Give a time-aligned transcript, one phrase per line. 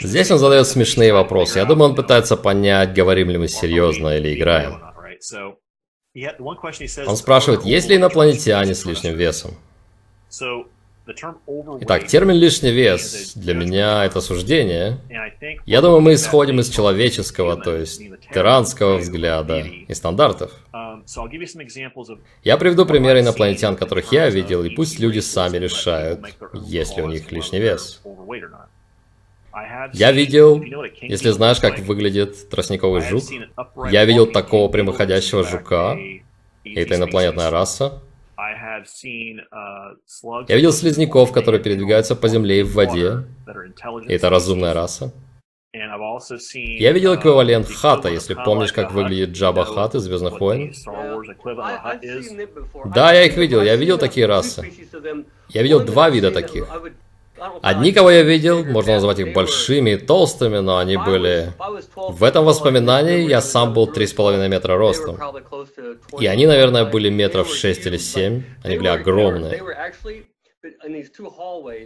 [0.00, 1.58] Здесь он задает смешные вопросы.
[1.58, 4.80] Я думаю, он пытается понять, говорим ли мы серьезно или играем.
[7.06, 9.56] Он спрашивает, есть ли инопланетяне с лишним весом.
[11.80, 14.98] Итак, термин «лишний вес» для меня это суждение.
[15.64, 18.00] Я думаю, мы исходим из человеческого, то есть
[18.32, 20.52] тиранского взгляда и стандартов.
[22.44, 26.20] Я приведу примеры инопланетян, которых я видел, и пусть люди сами решают,
[26.54, 28.00] есть ли у них лишний вес.
[29.92, 30.62] Я видел,
[31.00, 33.24] если знаешь, как выглядит тростниковый жук,
[33.90, 36.22] я видел такого прямоходящего жука, и
[36.74, 38.02] это инопланетная раса.
[40.48, 43.24] Я видел слизняков, которые передвигаются по земле и в воде,
[44.06, 45.12] и это разумная раса.
[46.54, 50.72] Я видел эквивалент хата, если помнишь, как выглядит Джаба Хат из Звездных войн.
[52.94, 54.70] Да, я их видел, я видел такие расы.
[55.48, 56.66] Я видел два вида таких.
[57.62, 61.52] Одни, кого я видел, можно назвать их большими и толстыми, но они были...
[61.96, 65.18] В этом воспоминании я сам был 3,5 метра ростом.
[66.18, 68.42] И они, наверное, были метров 6 или 7.
[68.64, 69.62] Они были огромные.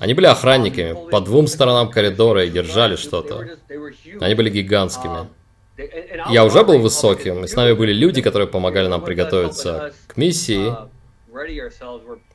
[0.00, 3.58] Они были охранниками по двум сторонам коридора и держали что-то.
[4.20, 5.28] Они были гигантскими.
[6.30, 10.72] Я уже был высоким, и с нами были люди, которые помогали нам приготовиться к миссии.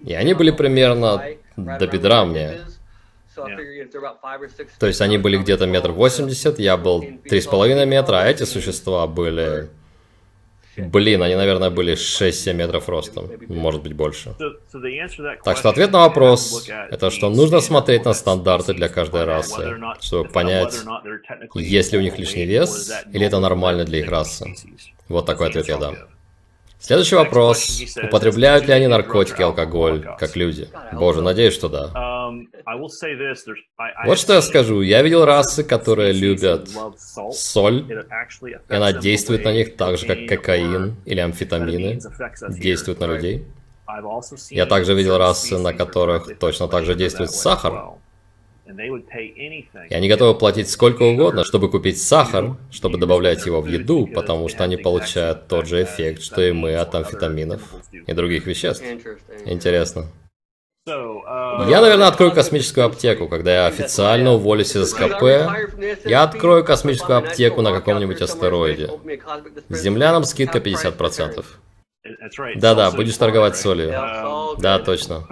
[0.01, 1.23] И они были примерно
[1.55, 2.59] до бедра мне.
[4.79, 8.43] То есть они были где-то метр восемьдесят, я был три с половиной метра, а эти
[8.43, 9.69] существа были...
[10.79, 14.35] Блин, они, наверное, были 6-7 метров ростом, может быть больше.
[15.43, 20.29] Так что ответ на вопрос, это что нужно смотреть на стандарты для каждой расы, чтобы
[20.29, 20.75] понять,
[21.55, 24.45] есть ли у них лишний вес, или это нормально для их расы.
[25.07, 25.95] Вот такой ответ я дам.
[26.79, 27.81] Следующий вопрос.
[28.03, 30.69] Употребляют ли они наркотики и алкоголь, как люди?
[30.93, 31.91] Боже, надеюсь, что да.
[32.29, 32.47] Um,
[34.05, 34.81] вот что я скажу.
[34.81, 36.69] Я видел расы, которые любят
[37.31, 37.85] соль,
[38.69, 41.99] и она действует на них так же, как кокаин или амфетамины
[42.49, 43.45] действуют на людей.
[44.51, 47.95] Я также видел расы, на которых точно так же действует сахар.
[49.89, 54.47] И они готовы платить сколько угодно, чтобы купить сахар, чтобы добавлять его в еду, потому
[54.47, 57.61] что они получают тот же эффект, что и мы от амфетаминов
[57.91, 58.83] и других веществ.
[59.45, 60.05] Интересно.
[60.89, 65.23] Я, наверное, открою космическую аптеку, когда я официально уволюсь из СКП.
[66.05, 68.89] Я открою космическую аптеку на каком-нибудь астероиде.
[69.69, 71.45] Землянам скидка 50%.
[72.55, 73.91] Да-да, будешь торговать солью.
[74.57, 75.23] Да, точно.